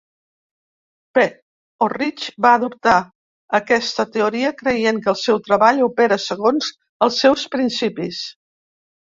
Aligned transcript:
P-Orridge 1.17 2.33
va 2.45 2.53
adoptar 2.59 2.95
aquesta 3.59 4.07
teoria, 4.17 4.53
creient 4.63 5.03
que 5.05 5.13
el 5.15 5.21
seu 5.27 5.39
treball 5.51 5.85
opera 5.91 6.19
segons 6.27 6.73
els 7.09 7.21
seus 7.27 7.45
principis. 7.59 8.25